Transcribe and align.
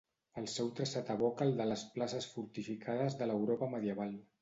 El 0.41 0.45
seu 0.53 0.71
traçat 0.79 1.11
evoca 1.17 1.47
el 1.47 1.53
de 1.61 1.69
les 1.73 1.85
places 1.99 2.31
fortificades 2.33 3.23
de 3.23 3.33
l'Europa 3.33 3.73
medieval. 3.79 4.23